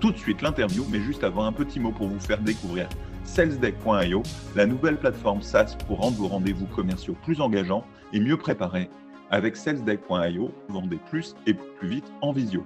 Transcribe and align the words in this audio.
tout 0.00 0.12
de 0.12 0.16
suite 0.16 0.42
l'interview, 0.42 0.84
mais 0.90 1.00
juste 1.00 1.24
avant 1.24 1.44
un 1.44 1.52
petit 1.52 1.80
mot 1.80 1.92
pour 1.92 2.08
vous 2.08 2.20
faire 2.20 2.40
découvrir 2.40 2.88
salesdeck.io, 3.24 4.22
la 4.56 4.66
nouvelle 4.66 4.96
plateforme 4.96 5.42
SaaS 5.42 5.76
pour 5.86 5.98
rendre 5.98 6.16
vos 6.16 6.28
rendez-vous 6.28 6.66
commerciaux 6.66 7.16
plus 7.24 7.40
engageants 7.40 7.84
et 8.12 8.20
mieux 8.20 8.36
préparés. 8.36 8.88
Avec 9.30 9.56
salesdeck.io, 9.56 10.50
vendez 10.68 10.98
plus 11.10 11.34
et 11.46 11.54
plus 11.54 11.88
vite 11.88 12.12
en 12.22 12.32
visio. 12.32 12.64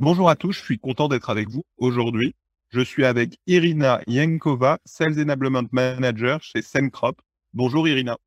Bonjour 0.00 0.28
à 0.28 0.36
tous, 0.36 0.52
je 0.52 0.60
suis 0.60 0.78
content 0.78 1.08
d'être 1.08 1.30
avec 1.30 1.48
vous 1.48 1.64
aujourd'hui. 1.78 2.34
Je 2.70 2.80
suis 2.80 3.04
avec 3.04 3.38
Irina 3.46 4.00
Yankova, 4.06 4.78
Sales 4.84 5.20
Enablement 5.20 5.62
Manager 5.70 6.42
chez 6.42 6.60
Semcrop. 6.60 7.20
Bonjour 7.52 7.86
Irina. 7.86 8.18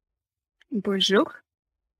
Bonjour. 0.71 1.25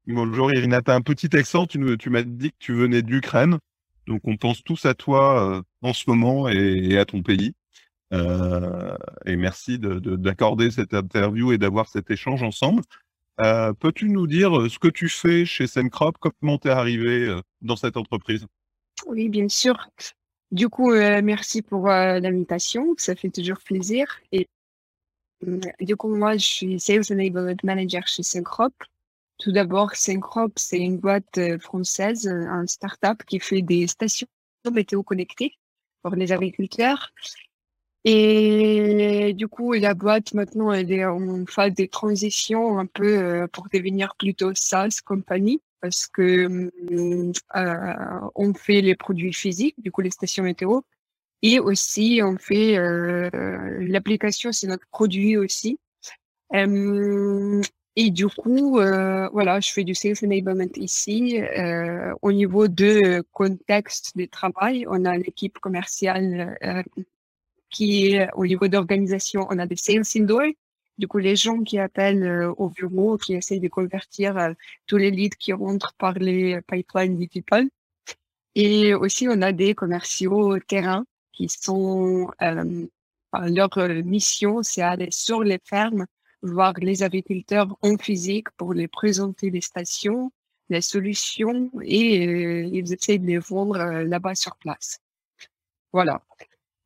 Bonjour 0.07 0.53
Irina, 0.53 0.81
tu 0.81 0.89
as 0.89 0.95
un 0.95 1.01
petit 1.01 1.35
accent, 1.35 1.67
tu, 1.67 1.97
tu 1.97 2.09
m'as 2.09 2.23
dit 2.23 2.51
que 2.51 2.57
tu 2.59 2.73
venais 2.73 3.01
d'Ukraine. 3.01 3.59
Donc 4.07 4.21
on 4.23 4.37
pense 4.37 4.63
tous 4.63 4.85
à 4.85 4.93
toi 4.93 5.57
euh, 5.57 5.61
en 5.81 5.93
ce 5.93 6.09
moment 6.09 6.47
et, 6.47 6.97
à 6.97 7.05
ton 7.05 7.21
pays. 7.21 7.53
Euh, 8.13 8.95
et 9.25 9.35
merci 9.35 9.77
d'accorder 9.79 10.71
cette 10.71 10.93
interview 10.93 11.51
et 11.51 11.57
d'avoir 11.57 11.89
cet 11.89 12.09
échange 12.09 12.41
ensemble. 12.41 12.81
Euh, 13.41 13.73
peux-tu 13.73 14.09
nous 14.09 14.25
dire 14.25 14.71
ce 14.71 14.79
que 14.79 14.87
tu 14.87 15.09
fais 15.09 15.45
chez 15.45 15.67
Semcrop 15.67 16.17
Comment 16.19 16.57
tu 16.57 16.69
es 16.69 16.71
arrivé 16.71 17.37
dans 17.61 17.75
cette 17.75 17.97
entreprise? 17.97 18.47
Oui, 19.05 19.29
bien 19.29 19.49
sûr. 19.49 19.89
Du 20.51 20.69
coup, 20.69 20.91
merci 20.91 21.61
pour 21.61 21.87
l'invitation. 21.87 22.95
Ça 22.97 23.15
fait 23.15 23.29
toujours 23.29 23.59
plaisir. 23.59 24.07
Et 24.31 24.47
du 25.81 25.95
coup, 25.97 26.15
moi, 26.15 26.37
je 26.37 26.45
suis 26.45 26.79
Sales 26.79 27.03
Enablement 27.11 27.55
Manager 27.63 28.07
chez 28.07 28.23
Semcrop. 28.23 28.73
Tout 29.39 29.51
d'abord, 29.51 29.95
Syncrop, 29.95 30.53
c'est 30.55 30.79
une 30.79 30.97
boîte 30.97 31.37
euh, 31.37 31.59
française, 31.59 32.27
euh, 32.27 32.47
un 32.49 32.65
start-up 32.65 33.23
qui 33.27 33.39
fait 33.39 33.61
des 33.61 33.85
stations 33.87 34.27
météo 34.73 35.03
connectées 35.03 35.53
pour 36.01 36.15
les 36.15 36.31
agriculteurs. 36.31 37.13
Et 38.03 39.33
du 39.33 39.47
coup, 39.47 39.73
la 39.73 39.93
boîte, 39.93 40.33
maintenant, 40.33 40.71
elle 40.71 40.91
est 40.91 41.05
en 41.05 41.45
phase 41.45 41.73
de 41.75 41.85
transition 41.85 42.79
un 42.79 42.85
peu 42.85 43.17
euh, 43.17 43.47
pour 43.47 43.67
devenir 43.71 44.15
plutôt 44.17 44.53
SaaS 44.55 45.01
compagnie 45.05 45.61
parce 45.81 46.07
que 46.07 46.71
on 48.35 48.53
fait 48.55 48.81
les 48.81 48.95
produits 48.95 49.33
physiques, 49.33 49.75
du 49.77 49.91
coup, 49.91 50.01
les 50.01 50.09
stations 50.09 50.43
météo. 50.43 50.81
Et 51.43 51.59
aussi, 51.59 52.21
on 52.23 52.37
fait 52.37 52.77
l'application, 53.79 54.51
c'est 54.51 54.67
notre 54.67 54.87
produit 54.87 55.37
aussi. 55.37 55.79
Et 57.99 58.11
du 58.11 58.27
coup, 58.27 58.79
euh, 58.79 59.27
voilà, 59.29 59.59
je 59.59 59.71
fais 59.73 59.83
du 59.83 59.95
sales 59.95 60.13
enablement 60.23 60.69
ici. 60.75 61.41
Euh, 61.41 62.13
au 62.21 62.31
niveau 62.31 62.67
de 62.67 63.23
contexte 63.31 64.15
de 64.15 64.25
travail, 64.25 64.85
on 64.87 65.03
a 65.03 65.17
l'équipe 65.17 65.57
commerciale 65.57 66.59
euh, 66.63 66.83
qui 67.71 68.19
au 68.35 68.45
niveau 68.45 68.67
d'organisation, 68.67 69.47
on 69.49 69.57
a 69.57 69.65
des 69.65 69.77
sales 69.77 70.03
indoor. 70.15 70.43
Du 70.99 71.07
coup, 71.07 71.17
les 71.17 71.35
gens 71.35 71.63
qui 71.63 71.79
appellent 71.79 72.23
euh, 72.23 72.53
au 72.57 72.69
bureau, 72.69 73.17
qui 73.17 73.33
essayent 73.33 73.59
de 73.59 73.67
convertir 73.67 74.37
euh, 74.37 74.53
tous 74.85 74.97
les 74.97 75.09
leads 75.09 75.35
qui 75.37 75.53
rentrent 75.53 75.95
par 75.97 76.13
les 76.13 76.61
pipelines 76.67 77.17
digitales. 77.17 77.67
Et 78.53 78.93
aussi, 78.93 79.27
on 79.27 79.41
a 79.41 79.51
des 79.53 79.73
commerciaux 79.73 80.59
terrain 80.59 81.03
qui 81.33 81.49
sont, 81.49 82.29
leur 83.33 83.69
mission, 84.05 84.61
c'est 84.61 84.81
aller 84.83 85.09
sur 85.11 85.43
les 85.43 85.59
fermes 85.65 86.05
voir 86.41 86.73
les 86.79 87.03
agriculteurs 87.03 87.77
en 87.81 87.97
physique 87.97 88.49
pour 88.57 88.73
les 88.73 88.87
présenter 88.87 89.49
les 89.49 89.61
stations, 89.61 90.31
les 90.69 90.81
solutions 90.81 91.71
et 91.81 92.27
euh, 92.27 92.69
ils 92.71 92.93
essaient 92.93 93.17
de 93.17 93.25
les 93.25 93.39
vendre 93.39 93.79
euh, 93.79 94.03
là-bas 94.03 94.35
sur 94.35 94.55
place. 94.57 94.99
Voilà. 95.93 96.21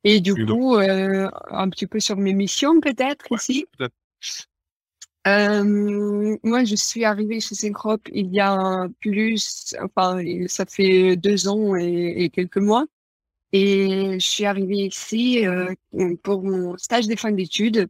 Et 0.04 0.20
du 0.20 0.34
coup, 0.46 0.76
euh, 0.76 1.28
un 1.50 1.68
petit 1.68 1.86
peu 1.86 2.00
sur 2.00 2.16
mes 2.16 2.34
missions 2.34 2.80
peut-être 2.80 3.26
ici. 3.32 3.66
moi, 5.24 6.64
je 6.64 6.74
suis 6.74 7.04
arrivée 7.04 7.40
chez 7.40 7.54
Syncrop 7.54 8.00
il 8.12 8.32
y 8.32 8.40
a 8.40 8.88
plus, 9.00 9.74
enfin, 9.80 10.20
ça 10.48 10.66
fait 10.66 11.16
deux 11.16 11.48
ans 11.48 11.76
et, 11.76 12.30
quelques 12.30 12.58
mois. 12.58 12.86
Et 13.52 14.14
je 14.18 14.26
suis 14.26 14.46
arrivée 14.46 14.86
ici 14.86 15.44
pour 16.22 16.42
mon 16.42 16.76
stage 16.78 17.06
de 17.06 17.14
fin 17.16 17.30
d'études 17.30 17.88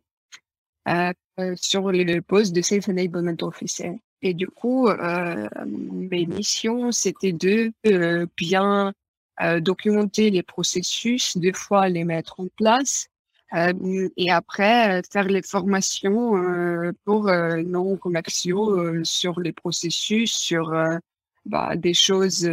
euh, 0.89 1.13
sur 1.57 1.91
le 1.93 2.21
poste 2.21 2.55
de 2.55 2.63
Safe 2.63 2.89
Enablement 2.89 3.37
Officer. 3.43 3.93
Et 4.23 4.35
du 4.35 4.47
coup, 4.47 4.89
euh, 4.89 5.49
mes 5.67 6.27
missions, 6.27 6.93
c'était 6.93 7.33
de 7.33 7.73
euh, 7.87 8.27
bien 8.37 8.95
euh, 9.41 9.61
documenter 9.61 10.31
les 10.31 10.45
processus, 10.45 11.37
des 11.37 11.53
fois 11.53 11.89
les 11.89 12.05
mettre 12.05 12.39
en 12.39 12.47
place, 12.57 13.09
euh, 13.55 14.09
et 14.17 14.31
après 14.31 15.03
faire 15.13 15.25
les 15.25 15.43
formations 15.43 16.33
pour 17.05 17.31
non 17.31 17.97
commerciaux 17.97 19.05
sur 19.05 19.41
les 19.41 19.53
processus, 19.53 20.33
sur 20.33 20.73
bah, 21.45 21.77
des 21.77 21.93
choses 21.93 22.49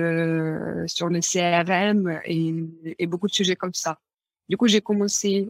sur 0.88 1.07
le 1.09 1.19
CRM 1.22 2.19
et, 2.25 3.06
beaucoup 3.06 3.28
de 3.28 3.34
sujets 3.34 3.56
comme 3.56 3.75
ça. 3.75 4.00
Du 4.50 4.57
coup, 4.57 4.67
j'ai 4.67 4.81
commencé 4.81 5.50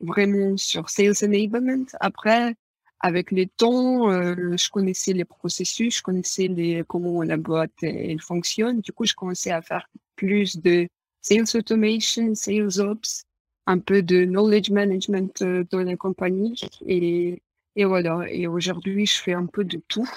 vraiment 0.00 0.56
sur 0.56 0.90
Sales 0.90 1.14
Enablement. 1.22 1.86
Après, 2.00 2.54
avec 3.00 3.30
les 3.30 3.46
temps, 3.46 4.10
euh, 4.10 4.56
je 4.56 4.70
connaissais 4.70 5.12
les 5.12 5.24
processus, 5.24 5.98
je 5.98 6.02
connaissais 6.02 6.48
les, 6.48 6.82
comment 6.86 7.22
la 7.22 7.36
boîte 7.36 7.82
elle 7.82 8.20
fonctionne. 8.20 8.80
Du 8.80 8.92
coup, 8.92 9.04
je 9.04 9.14
commençais 9.14 9.50
à 9.50 9.62
faire 9.62 9.88
plus 10.16 10.56
de 10.56 10.88
Sales 11.20 11.46
Automation, 11.54 12.34
Sales 12.34 12.80
Ops, 12.80 13.24
un 13.66 13.78
peu 13.78 14.02
de 14.02 14.24
Knowledge 14.24 14.70
Management 14.70 15.42
euh, 15.42 15.64
dans 15.70 15.80
la 15.80 15.96
compagnie. 15.96 16.60
Et, 16.86 17.42
et 17.74 17.84
voilà. 17.84 18.24
Et 18.30 18.46
aujourd'hui, 18.46 19.06
je 19.06 19.20
fais 19.20 19.34
un 19.34 19.46
peu 19.46 19.64
de 19.64 19.80
tout. 19.88 20.08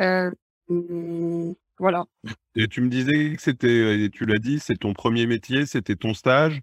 Euh, 0.00 0.30
voilà. 1.78 2.04
Et 2.54 2.68
tu 2.68 2.80
me 2.80 2.88
disais 2.88 3.34
que 3.36 3.40
c'était, 3.40 4.08
tu 4.12 4.26
l'as 4.26 4.38
dit, 4.38 4.58
c'est 4.58 4.76
ton 4.76 4.92
premier 4.92 5.26
métier, 5.26 5.66
c'était 5.66 5.96
ton 5.96 6.14
stage? 6.14 6.60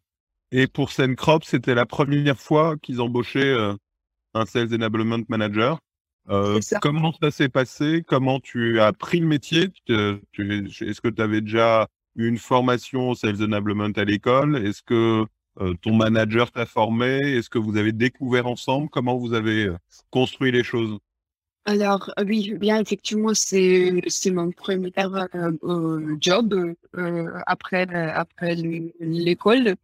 Et 0.55 0.67
pour 0.67 0.91
Sencrop, 0.91 1.43
c'était 1.43 1.73
la 1.73 1.87
première 1.87 2.39
fois 2.39 2.77
qu'ils 2.77 3.01
embauchaient 3.01 3.39
euh, 3.39 3.73
un 4.35 4.45
Sales 4.45 4.71
Enablement 4.71 5.23
Manager. 5.27 5.79
Euh, 6.29 6.59
comment 6.79 7.11
ça 7.19 7.31
s'est 7.31 7.49
passé? 7.49 8.03
Comment 8.05 8.39
tu 8.39 8.79
as 8.79 8.93
pris 8.93 9.19
le 9.19 9.25
métier? 9.25 9.69
Est-ce 9.89 11.01
que 11.01 11.09
tu 11.09 11.21
avais 11.23 11.41
déjà 11.41 11.87
eu 12.15 12.27
une 12.27 12.37
formation 12.37 13.09
au 13.09 13.15
Sales 13.15 13.41
Enablement 13.41 13.89
à 13.95 14.03
l'école? 14.03 14.63
Est-ce 14.63 14.83
que 14.83 15.25
euh, 15.59 15.73
ton 15.81 15.95
manager 15.95 16.51
t'a 16.51 16.67
formé? 16.67 17.17
Est-ce 17.17 17.49
que 17.49 17.57
vous 17.57 17.75
avez 17.75 17.91
découvert 17.91 18.45
ensemble? 18.45 18.89
Comment 18.91 19.17
vous 19.17 19.33
avez 19.33 19.71
construit 20.11 20.51
les 20.51 20.63
choses? 20.63 20.99
Alors 21.65 22.13
oui, 22.27 22.53
bien 22.59 22.79
effectivement, 22.79 23.33
c'est 23.33 23.91
mon 24.27 24.51
premier 24.51 24.91
job 26.19 26.75
après 27.47 27.87
après 28.13 28.55
l'école. 28.99 29.75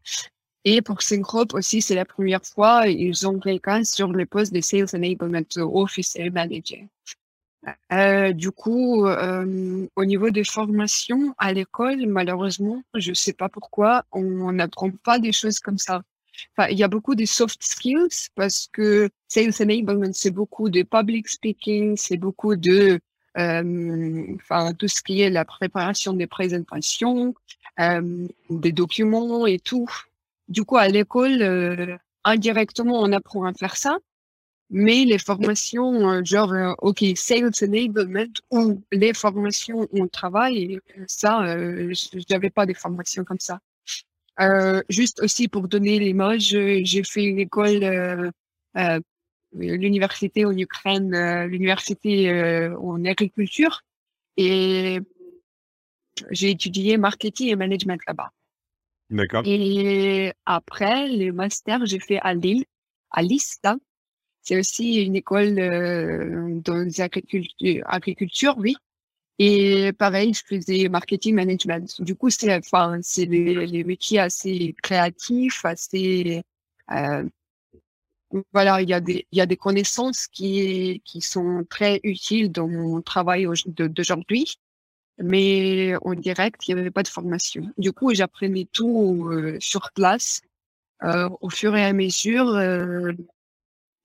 Et 0.65 0.81
pour 0.81 1.01
Syncrop 1.01 1.53
aussi, 1.53 1.81
c'est 1.81 1.95
la 1.95 2.05
première 2.05 2.43
fois 2.43 2.87
ils 2.87 3.27
ont 3.27 3.39
quelqu'un 3.39 3.83
sur 3.83 4.11
le 4.11 4.25
poste 4.25 4.53
de 4.53 4.61
Sales 4.61 4.87
Enablement 4.93 5.41
Officer 5.57 6.29
Manager. 6.29 6.81
Euh, 7.91 8.31
du 8.33 8.51
coup, 8.51 9.05
euh, 9.05 9.87
au 9.95 10.05
niveau 10.05 10.29
des 10.29 10.43
formations 10.43 11.33
à 11.37 11.53
l'école, 11.53 12.05
malheureusement, 12.07 12.83
je 12.93 13.13
sais 13.13 13.33
pas 13.33 13.49
pourquoi, 13.49 14.05
on 14.11 14.51
n'apprend 14.51 14.91
pas 14.91 15.19
des 15.19 15.31
choses 15.31 15.59
comme 15.59 15.77
ça. 15.77 16.01
Enfin, 16.57 16.69
il 16.69 16.77
y 16.77 16.83
a 16.83 16.87
beaucoup 16.87 17.15
de 17.15 17.25
soft 17.25 17.61
skills 17.61 18.29
parce 18.35 18.69
que 18.71 19.09
Sales 19.27 19.53
Enablement, 19.59 20.11
c'est 20.13 20.31
beaucoup 20.31 20.69
de 20.69 20.83
public 20.83 21.27
speaking, 21.27 21.97
c'est 21.97 22.17
beaucoup 22.17 22.55
de, 22.55 22.99
euh, 23.37 24.35
enfin, 24.35 24.73
tout 24.73 24.87
ce 24.87 25.01
qui 25.01 25.21
est 25.21 25.29
la 25.29 25.45
préparation 25.45 26.13
des 26.13 26.27
présentations, 26.27 27.33
euh, 27.79 28.27
des 28.49 28.71
documents 28.71 29.45
et 29.45 29.59
tout. 29.59 29.89
Du 30.49 30.63
coup, 30.65 30.77
à 30.77 30.87
l'école, 30.89 31.41
euh, 31.41 31.97
indirectement, 32.25 32.99
on 33.01 33.11
apprend 33.13 33.45
à 33.45 33.53
faire 33.53 33.77
ça. 33.77 33.97
Mais 34.71 35.05
les 35.05 35.19
formations, 35.19 36.09
euh, 36.11 36.21
genre, 36.23 36.53
euh, 36.53 36.73
OK, 36.79 37.03
Sales 37.15 37.51
Enablement 37.63 38.33
ou 38.51 38.83
les 38.91 39.13
formations 39.13 39.81
où 39.91 40.03
on 40.03 40.07
travaille, 40.07 40.79
ça, 41.07 41.41
je 41.47 42.19
n'avais 42.31 42.49
pas 42.51 42.65
des 42.65 42.75
formations 42.75 43.23
comme 43.23 43.39
ça. 43.39 43.59
Euh, 44.41 44.81
juste 44.89 45.21
aussi 45.21 45.47
pour 45.47 45.67
donner 45.67 45.99
l'image, 45.99 46.55
j'ai 46.83 47.03
fait 47.03 47.23
une 47.25 47.39
école, 47.39 47.83
euh, 47.83 48.31
euh, 48.77 48.99
l'université 49.53 50.45
en 50.45 50.57
Ukraine, 50.57 51.13
euh, 51.13 51.47
l'université 51.47 52.29
euh, 52.29 52.77
en 52.79 53.03
agriculture, 53.05 53.81
et 54.37 54.99
j'ai 56.31 56.51
étudié 56.51 56.97
marketing 56.97 57.49
et 57.49 57.55
management 57.55 58.01
là-bas. 58.07 58.31
Et 59.45 60.33
après, 60.45 61.09
le 61.09 61.31
master, 61.31 61.85
j'ai 61.85 61.99
fait 61.99 62.19
à 62.21 62.33
Lille, 62.33 62.65
à 63.11 63.21
Lista. 63.21 63.75
C'est 64.41 64.57
aussi 64.57 65.03
une 65.03 65.15
école 65.15 65.59
euh, 65.59 66.59
dans 66.61 66.87
agriculture, 66.99 68.55
oui. 68.57 68.75
Et 69.39 69.93
pareil, 69.93 70.33
je 70.33 70.43
faisais 70.43 70.89
marketing 70.89 71.35
management. 71.35 72.01
Du 72.01 72.15
coup, 72.15 72.29
c'est 72.29 72.53
enfin, 72.55 72.99
c'est 73.01 73.25
les 73.25 73.83
métiers 73.83 74.19
assez 74.19 74.75
créatifs, 74.81 75.63
assez 75.65 76.43
euh, 76.91 77.23
voilà, 78.53 78.81
il 78.81 78.89
y 78.89 78.93
a 78.93 78.99
des 79.01 79.27
il 79.31 79.37
y 79.37 79.41
a 79.41 79.45
des 79.45 79.57
connaissances 79.57 80.27
qui 80.27 81.01
qui 81.05 81.21
sont 81.21 81.65
très 81.69 81.99
utiles 82.03 82.51
dans 82.51 82.67
mon 82.67 83.01
travail 83.01 83.47
d'aujourd'hui. 83.67 84.59
Mais 85.21 85.95
en 86.01 86.13
direct, 86.13 86.67
il 86.67 86.75
n'y 86.75 86.81
avait 86.81 86.91
pas 86.91 87.03
de 87.03 87.09
formation. 87.09 87.69
Du 87.77 87.91
coup, 87.91 88.13
j'apprenais 88.13 88.67
tout 88.71 89.27
euh, 89.31 89.57
sur 89.59 89.91
place. 89.93 90.41
Euh, 91.03 91.29
au 91.41 91.49
fur 91.49 91.75
et 91.75 91.85
à 91.85 91.93
mesure, 91.93 92.47
euh, 92.49 93.11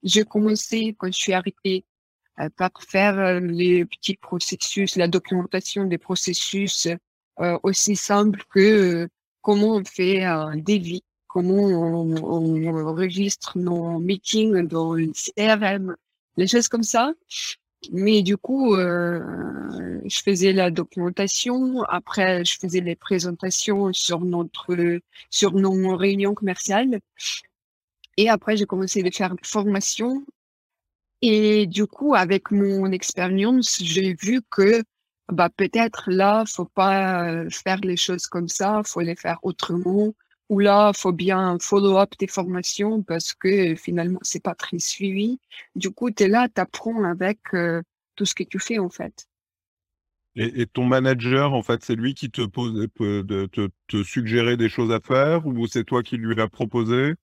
j'ai 0.03 0.23
commencé 0.23 0.95
quand 0.97 1.07
je 1.07 1.17
suis 1.17 1.33
arrivée 1.33 1.85
par 2.57 2.71
faire 2.85 3.39
les 3.39 3.85
petits 3.85 4.17
processus, 4.17 4.97
la 4.97 5.07
documentation 5.07 5.85
des 5.85 5.97
processus 5.97 6.89
aussi 7.63 7.95
simple 7.95 8.43
que 8.53 9.07
comment 9.41 9.75
on 9.75 9.85
fait 9.85 10.23
un 10.23 10.57
devis, 10.57 11.03
comment 11.27 11.63
on, 11.63 12.13
on, 12.17 12.87
enregistre 12.87 13.57
nos 13.57 13.99
meetings 13.99 14.67
dans 14.67 14.95
le 14.95 15.13
CRM, 15.13 15.95
les 16.35 16.47
choses 16.47 16.67
comme 16.67 16.83
ça. 16.83 17.13
Mais 17.91 18.21
du 18.23 18.37
coup, 18.37 18.75
euh, 18.75 19.19
je 20.05 20.21
faisais 20.21 20.53
la 20.53 20.71
documentation. 20.71 21.83
Après, 21.83 22.43
je 22.45 22.57
faisais 22.59 22.81
les 22.81 22.95
présentations 22.95 23.91
sur 23.93 24.21
notre, 24.21 24.99
sur 25.29 25.53
nos 25.53 25.95
réunions 25.95 26.33
commerciales. 26.33 26.99
Et 28.17 28.29
après, 28.29 28.57
j'ai 28.57 28.65
commencé 28.65 29.03
à 29.05 29.11
faire 29.11 29.31
une 29.31 29.37
formation 29.43 30.25
et 31.21 31.65
du 31.65 31.87
coup, 31.87 32.13
avec 32.13 32.51
mon 32.51 32.91
expérience, 32.91 33.79
j'ai 33.81 34.13
vu 34.13 34.41
que 34.51 34.83
bah, 35.31 35.49
peut-être 35.49 36.11
là, 36.11 36.43
faut 36.47 36.65
pas 36.65 37.27
euh, 37.29 37.49
faire 37.49 37.79
les 37.79 37.97
choses 37.97 38.27
comme 38.27 38.47
ça, 38.47 38.81
faut 38.85 39.01
les 39.01 39.15
faire 39.15 39.39
autrement. 39.43 40.13
Ou 40.49 40.59
là, 40.59 40.91
faut 40.95 41.11
bien 41.11 41.57
follow-up 41.59 42.11
tes 42.17 42.27
formations 42.27 43.01
parce 43.01 43.33
que 43.33 43.75
finalement, 43.75 44.19
c'est 44.21 44.43
pas 44.43 44.55
très 44.55 44.79
suivi. 44.79 45.39
Du 45.75 45.89
coup, 45.89 46.11
tu 46.11 46.23
es 46.23 46.27
là, 46.27 46.47
tu 46.53 46.61
apprends 46.61 47.03
avec 47.03 47.39
euh, 47.53 47.81
tout 48.15 48.25
ce 48.25 48.35
que 48.35 48.43
tu 48.43 48.59
fais 48.59 48.77
en 48.77 48.89
fait. 48.89 49.27
Et, 50.35 50.61
et, 50.61 50.67
ton 50.67 50.85
manager, 50.85 51.53
en 51.53 51.63
fait, 51.63 51.83
c'est 51.83 51.95
lui 51.95 52.13
qui 52.13 52.29
te 52.29 52.41
pose, 52.41 52.73
de, 52.73 53.45
te, 53.45 53.69
te 53.87 54.03
suggérer 54.03 54.57
des 54.57 54.67
choses 54.67 54.91
à 54.91 54.99
faire 54.99 55.47
ou 55.47 55.65
c'est 55.65 55.85
toi 55.85 56.03
qui 56.03 56.17
lui 56.17 56.35
l'as 56.35 56.49
proposé? 56.49 57.13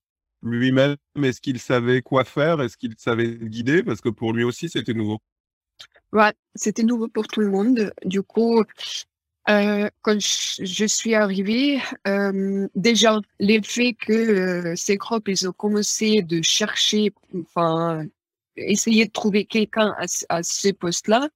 Lui-même, 0.42 0.96
est-ce 1.22 1.40
qu'il 1.40 1.60
savait 1.60 2.02
quoi 2.02 2.24
faire? 2.24 2.60
Est-ce 2.62 2.76
qu'il 2.76 2.94
savait 2.96 3.36
guider? 3.36 3.82
Parce 3.82 4.00
que 4.00 4.08
pour 4.08 4.32
lui 4.32 4.44
aussi, 4.44 4.68
c'était 4.68 4.94
nouveau. 4.94 5.20
Ouais, 6.12 6.32
c'était 6.54 6.82
nouveau 6.82 7.08
pour 7.08 7.28
tout 7.28 7.40
le 7.40 7.50
monde. 7.50 7.92
Du 8.04 8.22
coup, 8.22 8.64
euh, 9.48 9.90
quand 10.02 10.20
je 10.20 10.86
suis 10.86 11.14
arrivée, 11.14 11.80
euh, 12.06 12.68
déjà, 12.76 13.20
l'effet 13.40 13.94
que 13.94 14.12
euh, 14.12 14.76
ces 14.76 14.96
groupes, 14.96 15.28
ils 15.28 15.48
ont 15.48 15.52
commencé 15.52 16.22
de 16.22 16.42
chercher, 16.42 17.12
enfin, 17.34 18.06
essayer 18.56 19.06
de 19.06 19.10
trouver 19.10 19.44
quelqu'un 19.44 19.94
à, 20.28 20.42
ce 20.42 20.68
poste-là, 20.70 21.28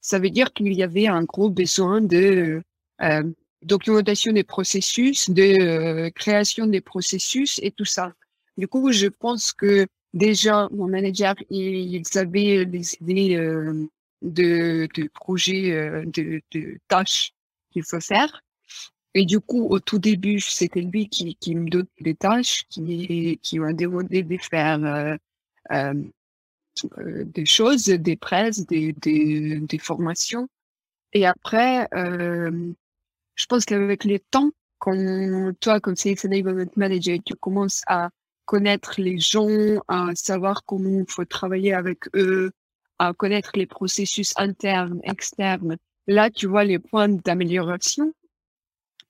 ça 0.00 0.20
veut 0.20 0.30
dire 0.30 0.52
qu'il 0.52 0.72
y 0.72 0.84
avait 0.84 1.08
un 1.08 1.24
gros 1.24 1.50
besoin 1.50 2.00
de 2.00 2.62
euh, 3.02 3.22
documentation 3.62 4.32
des 4.32 4.44
processus, 4.44 5.28
de 5.28 5.60
euh, 5.60 6.10
création 6.10 6.66
des 6.66 6.80
processus 6.80 7.58
et 7.62 7.72
tout 7.72 7.84
ça. 7.84 8.12
Du 8.56 8.68
coup, 8.68 8.92
je 8.92 9.08
pense 9.08 9.52
que 9.52 9.86
déjà, 10.14 10.68
mon 10.70 10.86
manager, 10.86 11.34
il, 11.50 12.02
avait 12.14 12.66
des 12.66 12.94
idées 13.00 13.36
de, 14.22 14.88
de 14.94 15.08
projets, 15.08 16.04
de, 16.06 16.40
de 16.52 16.78
tâches 16.86 17.32
qu'il 17.78 17.84
faut 17.88 18.00
faire. 18.00 18.42
Et 19.14 19.24
du 19.24 19.40
coup, 19.40 19.66
au 19.68 19.80
tout 19.80 19.98
début, 19.98 20.40
c'était 20.40 20.82
lui 20.82 21.08
qui, 21.08 21.54
me 21.54 21.68
donne 21.68 21.86
des 22.00 22.14
tâches, 22.14 22.64
qui, 22.68 23.38
qui 23.42 23.58
m'a 23.58 23.72
demandé 23.72 24.22
de 24.22 24.36
faire 24.36 25.18
euh, 25.72 25.94
euh, 26.98 27.24
des 27.24 27.46
choses, 27.46 27.86
des 27.86 28.16
presses, 28.16 28.66
des, 28.66 28.92
des, 28.92 29.78
formations. 29.78 30.48
Et 31.12 31.26
après, 31.26 31.88
euh, 31.94 32.72
je 33.34 33.46
pense 33.46 33.64
qu'avec 33.64 34.04
le 34.04 34.18
temps, 34.18 34.50
quand 34.78 35.52
toi, 35.60 35.80
comme 35.80 35.96
Sales 35.96 36.16
Enablement 36.24 36.70
Manager, 36.76 37.18
tu 37.24 37.34
commences 37.34 37.82
à 37.86 38.10
connaître 38.44 39.00
les 39.00 39.18
gens, 39.18 39.80
à 39.88 40.14
savoir 40.14 40.64
comment 40.64 41.00
il 41.00 41.10
faut 41.10 41.24
travailler 41.24 41.72
avec 41.72 42.04
eux, 42.14 42.52
à 42.98 43.12
connaître 43.14 43.52
les 43.54 43.66
processus 43.66 44.32
internes, 44.36 45.00
externes. 45.02 45.76
Là, 46.08 46.30
tu 46.30 46.46
vois 46.46 46.64
les 46.64 46.78
points 46.80 47.08
d'amélioration. 47.08 48.12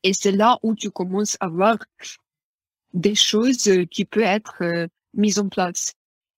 Et 0.02 0.12
c'est 0.12 0.32
là 0.32 0.58
où 0.62 0.74
tu 0.74 0.90
commences 0.90 1.36
à 1.40 1.48
voir 1.48 1.78
des 2.92 3.14
choses 3.14 3.70
qui 3.90 4.04
peuvent 4.04 4.22
être 4.24 4.56
euh, 4.62 4.86
mises 5.14 5.38
en 5.38 5.48
place. 5.48 5.94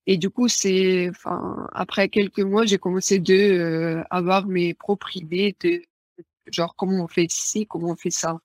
Et 0.06 0.16
du 0.16 0.30
coup, 0.30 0.48
c'est, 0.48 1.08
enfin, 1.10 1.68
après 1.72 2.08
quelques 2.08 2.40
mois, 2.40 2.66
j'ai 2.66 2.78
commencé 2.78 3.18
de 3.18 3.34
euh, 3.34 4.02
avoir 4.10 4.46
mes 4.46 4.74
propres 4.74 5.16
idées 5.16 5.56
de 5.60 5.82
genre 6.52 6.74
comment 6.76 7.04
on 7.04 7.08
fait 7.08 7.28
ci, 7.30 7.66
comment 7.66 7.90
on 7.90 7.96
fait 7.96 8.10
ça. 8.10 8.38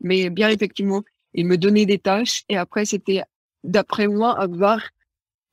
Mais 0.00 0.30
bien 0.30 0.48
effectivement, 0.48 1.02
il 1.34 1.46
me 1.46 1.56
donnait 1.56 1.86
des 1.86 1.98
tâches 1.98 2.44
et 2.48 2.56
après 2.56 2.84
c'était 2.84 3.22
d'après 3.64 4.08
moi, 4.08 4.38
avoir, 4.38 4.80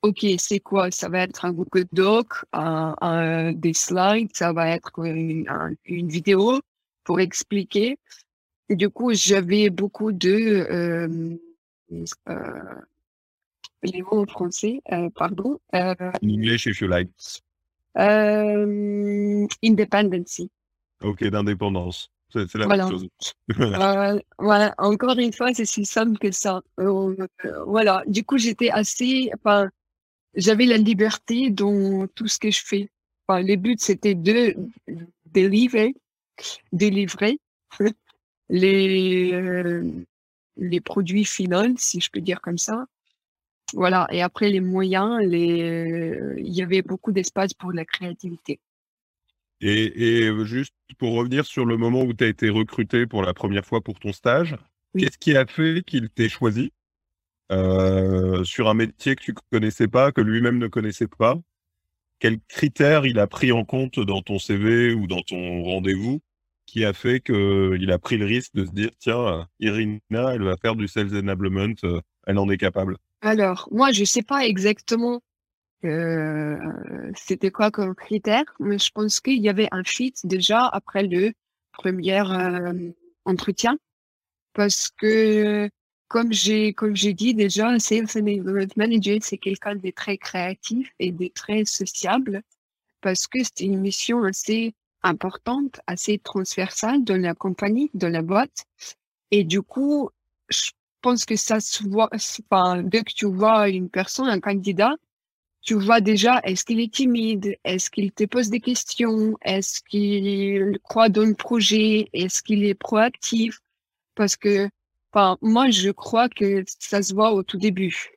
OK, 0.02 0.26
c'est 0.38 0.60
quoi? 0.60 0.90
Ça 0.90 1.08
va 1.08 1.20
être 1.20 1.44
un 1.44 1.52
Google 1.52 1.86
Doc, 1.92 2.44
un, 2.52 2.94
un, 3.00 3.52
des 3.52 3.74
slides, 3.74 4.30
ça 4.34 4.52
va 4.52 4.68
être 4.70 5.04
une, 5.04 5.46
une 5.84 6.08
vidéo 6.08 6.60
pour 7.04 7.20
expliquer. 7.20 7.98
Et 8.68 8.76
du 8.76 8.88
coup, 8.88 9.12
j'avais 9.12 9.68
beaucoup 9.68 10.12
de, 10.12 10.66
euh, 10.70 11.36
euh, 12.28 12.74
les 13.82 14.02
mots 14.02 14.22
en 14.22 14.26
français, 14.26 14.80
euh, 14.92 15.10
pardon. 15.14 15.58
Euh, 15.74 15.94
English, 16.22 16.66
if 16.66 16.80
you 16.80 16.88
like. 16.88 17.10
Euh, 17.98 19.46
independency. 19.64 20.50
Ok, 21.02 21.24
d'indépendance. 21.24 22.10
C'est 22.32 22.54
la 22.54 22.66
voilà. 22.66 22.84
même 22.84 22.92
chose. 22.92 23.08
euh, 23.58 24.20
voilà, 24.38 24.74
encore 24.78 25.18
une 25.18 25.32
fois, 25.32 25.52
c'est 25.52 25.64
si 25.64 25.84
simple 25.84 26.16
que 26.18 26.30
ça. 26.30 26.62
Euh, 26.78 27.16
voilà, 27.66 28.04
du 28.06 28.22
coup, 28.22 28.38
j'étais 28.38 28.70
assez, 28.70 29.30
enfin, 29.34 29.68
j'avais 30.34 30.66
la 30.66 30.76
liberté 30.76 31.50
dans 31.50 32.06
tout 32.08 32.28
ce 32.28 32.38
que 32.38 32.50
je 32.50 32.62
fais. 32.64 32.88
Enfin, 33.26 33.42
le 33.42 33.56
but, 33.56 33.80
c'était 33.80 34.14
de 34.14 34.56
délivrer, 35.26 35.94
délivrer 36.72 37.38
les, 38.48 39.32
euh, 39.32 39.90
les 40.56 40.80
produits 40.80 41.24
finaux, 41.24 41.76
si 41.76 42.00
je 42.00 42.10
peux 42.10 42.20
dire 42.20 42.40
comme 42.40 42.58
ça. 42.58 42.86
Voilà, 43.72 44.08
et 44.10 44.20
après 44.20 44.50
les 44.50 44.60
moyens, 44.60 45.20
les, 45.20 46.18
il 46.38 46.52
y 46.52 46.62
avait 46.62 46.82
beaucoup 46.82 47.12
d'espace 47.12 47.54
pour 47.54 47.72
la 47.72 47.84
créativité. 47.84 48.58
Et, 49.60 50.24
et, 50.24 50.44
juste 50.44 50.74
pour 50.98 51.12
revenir 51.12 51.44
sur 51.44 51.66
le 51.66 51.76
moment 51.76 52.02
où 52.02 52.14
tu 52.14 52.24
as 52.24 52.28
été 52.28 52.48
recruté 52.48 53.06
pour 53.06 53.22
la 53.22 53.34
première 53.34 53.64
fois 53.64 53.80
pour 53.80 54.00
ton 54.00 54.12
stage, 54.12 54.56
oui. 54.94 55.02
qu'est-ce 55.02 55.18
qui 55.18 55.36
a 55.36 55.46
fait 55.46 55.82
qu'il 55.86 56.08
t'ait 56.08 56.30
choisi? 56.30 56.72
Euh, 57.50 58.44
sur 58.44 58.68
un 58.68 58.74
métier 58.74 59.16
que 59.16 59.22
tu 59.22 59.34
connaissais 59.50 59.88
pas, 59.88 60.12
que 60.12 60.20
lui-même 60.20 60.58
ne 60.58 60.68
connaissait 60.68 61.08
pas 61.08 61.36
Quels 62.18 62.38
critères 62.48 63.06
il 63.06 63.18
a 63.18 63.26
pris 63.26 63.52
en 63.52 63.64
compte 63.64 63.98
dans 64.00 64.22
ton 64.22 64.38
CV 64.38 64.94
ou 64.94 65.06
dans 65.06 65.22
ton 65.22 65.62
rendez-vous 65.64 66.20
qui 66.66 66.84
a 66.84 66.92
fait 66.92 67.20
qu'il 67.20 67.90
a 67.90 67.98
pris 67.98 68.16
le 68.16 68.26
risque 68.26 68.54
de 68.54 68.64
se 68.64 68.70
dire 68.70 68.90
tiens, 68.98 69.48
Irina, 69.58 70.34
elle 70.34 70.44
va 70.44 70.56
faire 70.56 70.76
du 70.76 70.86
sales 70.86 71.16
enablement, 71.16 71.74
euh, 71.84 72.00
elle 72.26 72.38
en 72.38 72.48
est 72.48 72.58
capable? 72.58 72.96
Alors, 73.22 73.68
moi, 73.72 73.90
je 73.90 74.04
sais 74.04 74.22
pas 74.22 74.46
exactement 74.46 75.20
euh, 75.84 76.58
c'était 77.16 77.50
quoi 77.50 77.70
comme 77.70 77.94
critère, 77.94 78.44
mais 78.58 78.78
je 78.78 78.90
pense 78.90 79.20
qu'il 79.20 79.42
y 79.42 79.48
avait 79.48 79.68
un 79.72 79.82
fit 79.82 80.14
déjà 80.24 80.66
après 80.66 81.04
le 81.04 81.32
premier 81.72 82.20
euh, 82.20 82.92
entretien, 83.24 83.78
parce 84.52 84.90
que 84.90 85.70
comme 86.10 86.32
j'ai 86.32 86.74
comme 86.74 86.96
j'ai 86.96 87.14
dit 87.14 87.34
déjà, 87.34 87.78
sales 87.78 88.08
enablement 88.16 88.66
manager 88.76 89.18
c'est 89.22 89.38
quelqu'un 89.38 89.76
de 89.76 89.90
très 89.90 90.18
créatif 90.18 90.92
et 90.98 91.12
de 91.12 91.28
très 91.28 91.64
sociable, 91.64 92.42
parce 93.00 93.26
que 93.26 93.42
c'était 93.44 93.66
une 93.66 93.80
mission 93.80 94.24
assez 94.24 94.74
importante, 95.02 95.80
assez 95.86 96.18
transversale 96.18 97.04
dans 97.04 97.20
la 97.28 97.34
compagnie, 97.34 97.90
dans 97.94 98.12
la 98.12 98.22
boîte, 98.22 98.66
et 99.30 99.44
du 99.44 99.62
coup, 99.62 100.10
je 100.48 100.70
pense 101.00 101.24
que 101.24 101.36
ça 101.36 101.60
se 101.60 101.84
voit, 101.84 102.10
enfin, 102.12 102.82
dès 102.82 103.02
que 103.04 103.12
tu 103.14 103.26
vois 103.26 103.68
une 103.68 103.88
personne, 103.88 104.28
un 104.28 104.40
candidat, 104.40 104.94
tu 105.62 105.74
vois 105.74 106.00
déjà, 106.00 106.40
est-ce 106.44 106.64
qu'il 106.64 106.80
est 106.80 106.92
timide? 106.92 107.56
Est-ce 107.64 107.90
qu'il 107.90 108.12
te 108.12 108.24
pose 108.24 108.48
des 108.50 108.60
questions? 108.60 109.36
Est-ce 109.42 109.80
qu'il 109.82 110.78
croit 110.82 111.08
dans 111.10 111.24
le 111.24 111.34
projet? 111.34 112.08
Est-ce 112.12 112.42
qu'il 112.42 112.64
est 112.64 112.74
proactif? 112.74 113.60
Parce 114.14 114.36
que, 114.36 114.68
enfin, 115.12 115.38
moi, 115.42 115.70
je 115.70 115.90
crois 115.90 116.28
que 116.28 116.64
ça 116.78 117.02
se 117.02 117.14
voit 117.14 117.32
au 117.32 117.42
tout 117.42 117.58
début. 117.58 118.10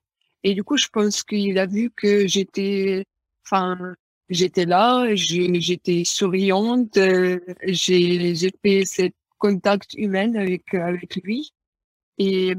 Et 0.43 0.53
du 0.53 0.63
coup, 0.63 0.77
je 0.77 0.87
pense 0.91 1.23
qu'il 1.23 1.57
a 1.59 1.65
vu 1.65 1.91
que 1.91 2.27
j'étais, 2.27 3.05
enfin, 3.45 3.95
j'étais 4.29 4.65
là, 4.65 5.07
j'étais 5.15 6.03
souriante, 6.05 6.97
euh, 6.97 7.39
j'ai 7.65 8.33
fait 8.63 8.85
ce 8.85 9.09
contact 9.37 9.93
humain 9.95 10.35
avec, 10.35 10.73
avec 10.73 11.15
lui. 11.23 11.51
Et, 12.19 12.53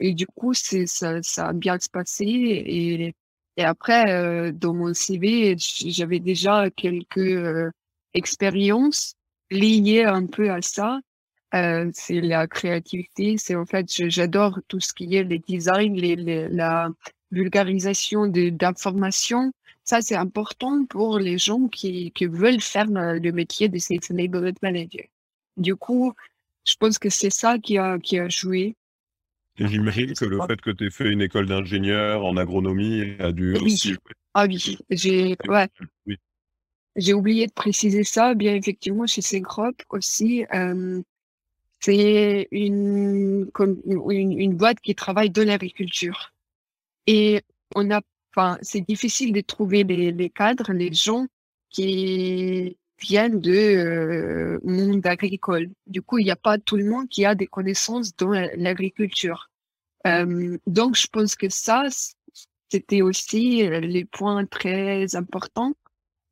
et 0.00 0.14
du 0.14 0.26
coup, 0.26 0.54
c'est, 0.54 0.86
ça, 0.86 1.22
ça 1.22 1.48
a 1.48 1.52
bien 1.52 1.78
se 1.78 1.88
passé. 1.88 2.24
Et, 2.24 3.14
et 3.56 3.64
après, 3.64 4.10
euh, 4.12 4.52
dans 4.52 4.74
mon 4.74 4.94
CV, 4.94 5.56
j'avais 5.58 6.20
déjà 6.20 6.70
quelques 6.70 7.18
euh, 7.18 7.70
expériences 8.14 9.14
liées 9.50 10.04
un 10.04 10.26
peu 10.26 10.50
à 10.50 10.62
ça. 10.62 11.00
Euh, 11.54 11.90
c'est 11.94 12.20
la 12.20 12.46
créativité, 12.46 13.36
c'est 13.38 13.54
en 13.54 13.64
fait, 13.64 13.86
j'adore 13.88 14.58
tout 14.66 14.80
ce 14.80 14.92
qui 14.92 15.14
est 15.14 15.22
les 15.22 15.38
designs, 15.38 15.94
les, 15.94 16.16
les, 16.16 16.48
la 16.48 16.90
vulgarisation 17.30 18.26
d'informations. 18.26 19.52
Ça, 19.84 20.00
c'est 20.00 20.16
important 20.16 20.84
pour 20.86 21.18
les 21.18 21.38
gens 21.38 21.68
qui, 21.68 22.10
qui 22.12 22.26
veulent 22.26 22.60
faire 22.60 22.86
le 22.88 23.30
métier 23.30 23.68
de 23.68 23.78
Enablement 24.10 24.52
Manager. 24.62 25.04
Du 25.56 25.76
coup, 25.76 26.12
je 26.66 26.74
pense 26.76 26.98
que 26.98 27.10
c'est 27.10 27.30
ça 27.30 27.58
qui 27.58 27.78
a, 27.78 27.98
qui 27.98 28.18
a 28.18 28.28
joué. 28.28 28.74
J'imagine 29.56 30.14
que 30.14 30.24
le 30.24 30.40
fait 30.48 30.60
que 30.60 30.70
tu 30.70 30.86
aies 30.86 30.90
fait 30.90 31.12
une 31.12 31.20
école 31.20 31.46
d'ingénieur 31.46 32.24
en 32.24 32.36
agronomie 32.36 33.14
a 33.20 33.30
dû 33.30 33.52
oui. 33.52 33.74
aussi. 33.74 33.94
Ah 34.32 34.46
oui, 34.46 34.78
j'ai 34.90 35.36
ouais. 35.46 35.68
Oui. 36.06 36.18
Oublié 37.12 37.46
de 37.46 37.52
préciser 37.52 38.02
ça. 38.02 38.34
Bien 38.34 38.54
effectivement, 38.54 39.06
chez 39.06 39.22
Syncrop 39.22 39.76
aussi, 39.90 40.44
euh, 40.52 41.00
c'est 41.84 42.48
une, 42.50 43.50
une, 44.10 44.56
boîte 44.56 44.80
qui 44.80 44.94
travaille 44.94 45.28
dans 45.28 45.46
l'agriculture. 45.46 46.32
Et 47.06 47.42
on 47.74 47.90
a, 47.90 48.00
enfin, 48.30 48.58
c'est 48.62 48.80
difficile 48.80 49.32
de 49.34 49.42
trouver 49.42 49.84
les, 49.84 50.10
les 50.10 50.30
cadres, 50.30 50.72
les 50.72 50.94
gens 50.94 51.26
qui 51.68 52.78
viennent 52.98 53.38
de 53.40 53.52
euh, 53.52 54.60
monde 54.64 55.06
agricole. 55.06 55.68
Du 55.86 56.00
coup, 56.00 56.18
il 56.18 56.24
n'y 56.24 56.30
a 56.30 56.36
pas 56.36 56.58
tout 56.58 56.76
le 56.76 56.86
monde 56.86 57.08
qui 57.08 57.26
a 57.26 57.34
des 57.34 57.46
connaissances 57.46 58.16
dans 58.16 58.30
l'agriculture. 58.30 59.50
Euh, 60.06 60.56
donc, 60.66 60.96
je 60.96 61.06
pense 61.08 61.34
que 61.34 61.50
ça, 61.50 61.84
c'était 62.70 63.02
aussi 63.02 63.66
euh, 63.66 63.80
les 63.80 64.06
points 64.06 64.46
très 64.46 65.16
importants 65.16 65.74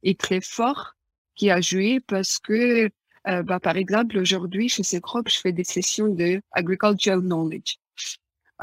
et 0.02 0.14
très 0.14 0.40
forts 0.40 0.94
qui 1.35 1.50
a 1.50 1.61
joué 1.61 2.00
parce 2.00 2.38
que, 2.38 2.88
euh, 3.29 3.43
bah, 3.43 3.61
par 3.61 3.76
exemple, 3.76 4.19
aujourd'hui, 4.19 4.69
chez 4.69 4.83
Secrop, 4.83 5.29
je 5.29 5.38
fais 5.38 5.52
des 5.52 5.64
sessions 5.64 6.09
de 6.09 6.41
agricultural 6.52 7.21
knowledge. 7.21 7.76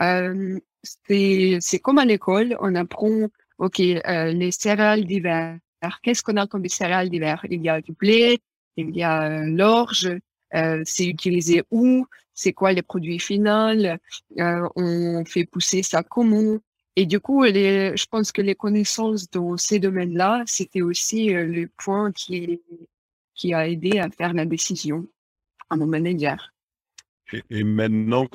Euh, 0.01 0.60
c'est 0.84 1.80
comme 1.82 1.98
à 1.98 2.06
l'école, 2.06 2.58
on 2.62 2.75
apprend, 2.75 3.28
OK, 3.58 3.80
euh, 3.80 4.32
les 4.32 4.51
céréales 4.51 5.06
d'hiver, 5.06 5.58
qu'est-ce 6.04 6.24
qu'on 6.24 6.38
a 6.38 6.48
comme 6.48 6.62
des 6.62 6.70
céréales 6.70 7.10
d'hiver? 7.10 7.46
Il 7.50 7.62
y 7.62 7.70
a 7.70 7.82
du 7.82 7.94
blé, 7.94 8.39
il 8.78 8.96
y 8.96 9.04
a 9.04 9.24
euh, 9.24 9.46
l'orge, 9.46 10.10
euh, 10.56 10.82
c'est 10.86 11.06
utilisé 11.06 11.63
où? 11.72 12.06
C'est 12.34 12.54
quoi 12.54 12.72
les 12.72 12.82
produits 12.82 13.20
finaux? 13.20 13.98
Euh, 14.39 14.70
On 14.75 15.25
fait 15.25 15.46
pousser 15.46 15.84
ça 15.84 16.04
comment? 16.04 16.58
Et 16.96 17.06
du 17.06 17.20
coup, 17.20 17.44
les, 17.44 17.96
je 17.96 18.06
pense 18.06 18.32
que 18.32 18.42
les 18.42 18.56
connaissances 18.56 19.30
dans 19.30 19.58
ces 19.58 19.80
domaines-là, 19.80 20.44
c'était 20.46 20.82
aussi 20.82 21.28
le 21.30 21.68
point 21.78 22.12
qui, 22.12 22.62
qui 23.39 23.53
a 23.53 23.69
aidé 23.69 24.00
à 24.00 24.10
faire 24.10 24.34
la 24.34 24.46
décision 24.46 25.08
à 25.69 25.77
mon 25.77 25.88
manager. 25.88 26.51
Et, 27.31 27.41
et 27.50 27.63
maintenant, 27.63 28.27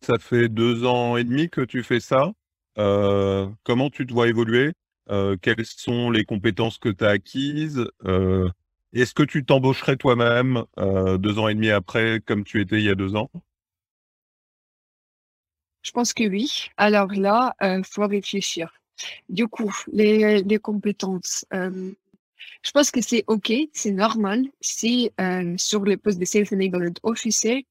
ça 0.00 0.18
fait 0.18 0.48
deux 0.48 0.86
ans 0.86 1.18
et 1.18 1.24
demi 1.24 1.50
que 1.50 1.60
tu 1.60 1.82
fais 1.82 2.00
ça. 2.00 2.32
Euh, 2.78 3.48
comment 3.64 3.90
tu 3.90 4.06
te 4.06 4.14
vois 4.14 4.28
évoluer? 4.28 4.72
Euh, 5.10 5.36
quelles 5.40 5.66
sont 5.66 6.10
les 6.10 6.24
compétences 6.24 6.78
que 6.78 6.88
tu 6.88 7.04
as 7.04 7.10
acquises? 7.10 7.86
Euh, 8.06 8.48
Est-ce 8.94 9.12
que 9.12 9.24
tu 9.24 9.44
t'embaucherais 9.44 9.96
toi-même 9.96 10.64
deux 11.18 11.38
ans 11.38 11.48
et 11.48 11.54
demi 11.54 11.68
après, 11.68 12.20
comme 12.24 12.42
tu 12.42 12.62
étais 12.62 12.78
il 12.78 12.84
y 12.84 12.90
a 12.90 12.94
deux 12.94 13.14
ans? 13.14 13.30
Je 15.82 15.90
pense 15.90 16.14
que 16.14 16.24
oui. 16.24 16.68
Alors 16.78 17.12
là, 17.12 17.54
il 17.60 17.84
faut 17.84 18.06
réfléchir. 18.06 18.72
Du 19.28 19.46
coup, 19.48 19.72
les, 19.92 20.42
les 20.42 20.58
compétences. 20.58 21.44
Je 22.62 22.70
pense 22.70 22.90
que 22.90 23.00
c'est 23.00 23.24
OK, 23.26 23.52
c'est 23.72 23.92
normal 23.92 24.44
si 24.60 25.10
sur 25.56 25.84
le 25.84 25.96
poste 25.96 26.18
de 26.18 26.24
Sales 26.24 26.46
Enablement 26.52 26.94
Officer, 27.02 27.66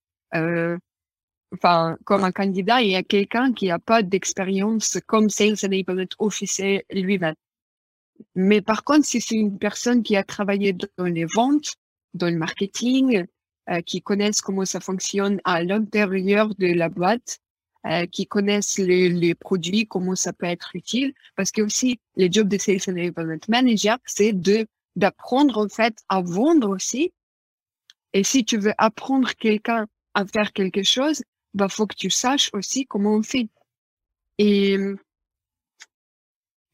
enfin, 1.54 1.98
comme 2.06 2.24
un 2.24 2.32
candidat, 2.32 2.82
il 2.82 2.92
y 2.92 2.96
a 2.96 3.04
quelqu'un 3.04 3.54
qui 3.54 3.68
n'a 3.68 3.80
pas 3.80 4.04
d'expérience 4.04 4.98
comme 5.08 5.30
Sales 5.30 5.58
Enablement 5.64 6.08
Officer 6.20 6.86
lui-même. 6.92 7.36
Mais 8.36 8.62
par 8.62 8.84
contre, 8.84 9.06
si 9.06 9.22
c'est 9.22 9.36
une 9.36 9.58
personne 9.58 10.04
qui 10.04 10.16
a 10.16 10.24
travaillé 10.24 10.74
dans 10.98 11.06
les 11.06 11.26
ventes, 11.26 11.76
dans 12.14 12.28
le 12.28 12.38
marketing, 12.38 13.26
euh, 13.70 13.82
qui 13.82 14.02
connaissent 14.02 14.42
comment 14.42 14.66
ça 14.66 14.80
fonctionne 14.80 15.42
à 15.44 15.64
l'intérieur 15.64 16.54
de 16.56 16.68
la 16.68 16.90
boîte, 16.90 17.40
euh, 17.86 18.06
qui 18.08 18.26
connaissent 18.26 18.78
les, 18.78 19.10
les, 19.10 19.36
produits, 19.36 19.88
comment 19.88 20.16
ça 20.16 20.34
peut 20.34 20.46
être 20.46 20.76
utile, 20.76 21.14
parce 21.36 21.52
que 21.52 21.62
aussi 21.62 22.00
le 22.18 22.28
job 22.32 22.48
de 22.48 22.58
Sales 22.58 22.82
Enablement 22.88 23.38
Manager, 23.48 23.98
c'est 24.06 24.34
de 24.34 24.68
d'apprendre 24.96 25.58
en 25.58 25.68
fait 25.68 25.98
à 26.08 26.22
vendre 26.22 26.70
aussi. 26.70 27.14
Et 28.14 28.24
si 28.24 28.46
tu 28.46 28.58
veux 28.58 28.74
apprendre 28.78 29.34
quelqu'un 29.34 29.88
à 30.14 30.26
faire 30.26 30.54
quelque 30.54 30.84
chose, 30.84 31.22
bah, 31.54 31.68
faut 31.70 31.86
que 31.86 31.96
tu 31.96 32.10
saches 32.10 32.50
aussi 32.54 32.86
comment 32.86 33.16
on 33.16 33.24
fait. 33.24 33.50
Et, 34.38 34.78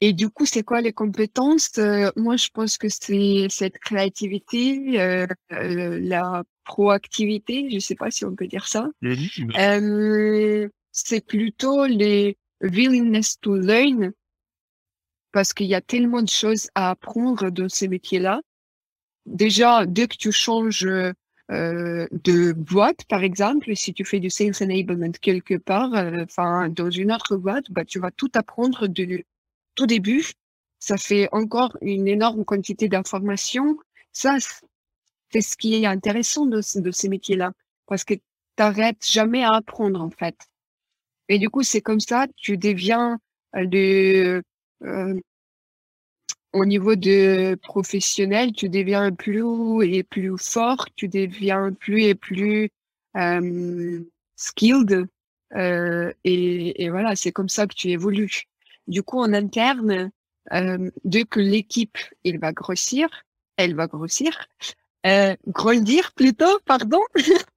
et 0.02 0.14
du 0.14 0.30
coup, 0.30 0.46
c'est 0.46 0.64
quoi 0.64 0.82
les 0.82 0.94
compétences 0.94 1.78
euh, 1.78 2.12
Moi, 2.16 2.36
je 2.36 2.50
pense 2.50 2.78
que 2.78 2.88
c'est 2.90 3.48
cette 3.50 3.78
créativité, 3.78 5.00
euh, 5.00 5.28
euh, 5.52 6.00
la 6.02 6.44
proactivité, 6.64 7.70
je 7.70 7.80
sais 7.80 7.96
pas 7.96 8.10
si 8.10 8.26
on 8.26 8.36
peut 8.36 8.48
dire 8.48 8.68
ça. 8.68 8.90
Mmh 9.02 10.68
c'est 10.92 11.26
plutôt 11.26 11.86
les 11.86 12.38
willingness 12.62 13.40
to 13.40 13.56
learn, 13.56 14.14
parce 15.32 15.54
qu'il 15.54 15.68
y 15.68 15.76
a 15.76 15.82
tellement 15.82 16.22
de 16.22 16.30
choses 16.30 16.70
à 16.76 16.92
apprendre 16.92 17.50
dans 17.50 17.70
ces 17.70 17.88
métiers-là. 17.88 18.42
Déjà, 19.26 19.86
dès 19.86 20.08
que 20.08 20.18
tu 20.18 20.32
changes 20.32 20.86
euh, 20.86 22.08
de 22.12 22.54
boîte, 22.54 23.06
par 23.06 23.24
exemple, 23.24 23.76
si 23.76 23.94
tu 23.94 24.06
fais 24.06 24.20
du 24.20 24.30
sales 24.30 24.54
enablement 24.62 25.12
quelque 25.22 25.58
part, 25.58 25.94
euh, 25.96 26.24
enfin 26.24 26.70
dans 26.70 26.90
une 26.90 27.12
autre 27.12 27.38
boîte, 27.38 27.70
bah, 27.72 27.86
tu 27.86 28.00
vas 28.00 28.12
tout 28.12 28.32
apprendre 28.36 28.88
du 28.88 29.26
tout 29.76 29.86
début. 29.86 30.32
Ça 30.80 30.98
fait 30.98 31.30
encore 31.32 31.78
une 31.82 32.08
énorme 32.08 32.44
quantité 32.46 32.88
d'informations. 32.88 33.78
Ça, 34.12 34.38
c'est 35.32 35.42
ce 35.42 35.56
qui 35.56 35.76
est 35.76 35.86
intéressant 35.86 36.46
de, 36.46 36.62
de 36.80 36.92
ces 36.92 37.10
métiers-là, 37.10 37.54
parce 37.86 38.04
que 38.04 38.16
t'arrêtes 38.56 39.06
jamais 39.06 39.44
à 39.44 39.54
apprendre 39.54 40.02
en 40.02 40.10
fait. 40.10 40.36
Et 41.32 41.40
du 41.40 41.50
coup, 41.50 41.64
c'est 41.64 41.82
comme 41.82 42.02
ça, 42.02 42.28
tu 42.36 42.58
deviens 42.58 43.18
euh, 43.56 43.66
de 43.66 44.44
au 46.54 46.66
niveau 46.66 46.96
de 46.96 47.56
professionnel, 47.62 48.52
tu 48.52 48.68
deviens 48.68 49.12
plus 49.12 49.44
et 49.86 50.04
plus 50.04 50.38
fort, 50.38 50.88
tu 50.96 51.08
deviens 51.08 51.72
plus 51.72 52.04
et 52.04 52.16
plus 52.16 52.70
euh, 53.16 54.02
skilled. 54.36 55.08
Euh, 55.56 56.12
et, 56.26 56.90
voilà, 56.90 57.16
c'est 57.16 57.32
comme 57.32 57.50
ça 57.50 57.68
que 57.68 57.76
tu 57.76 57.90
évolues. 57.90 58.44
Du 58.88 59.02
coup, 59.04 59.20
en 59.20 59.32
interne, 59.34 60.12
euh, 60.54 60.92
dès 61.06 61.24
que 61.24 61.40
l'équipe 61.40 61.98
elle 62.26 62.40
va 62.40 62.52
grossir, 62.52 63.08
elle 63.58 63.76
va 63.76 63.88
grossir, 63.88 64.48
euh, 65.06 65.36
grandir 65.48 66.12
plutôt, 66.14 66.60
pardon. 66.66 67.00